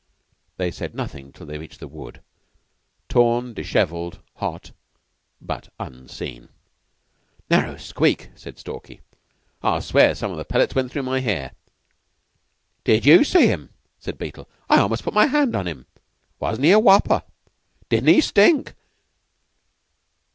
[0.57, 2.23] They said nothing till they reached the wood,
[3.07, 4.71] torn, disheveled, hot,
[5.39, 6.49] but unseen.
[7.51, 9.01] "Narrow squeak," said Stalky.
[9.61, 11.51] "I'll swear some of the pellets went through my hair."
[12.83, 14.49] "Did you see him?" said Beetle.
[14.71, 15.85] "I almost put my hand on him.
[16.39, 17.21] Wasn't he a wopper!
[17.87, 18.73] Didn't he stink!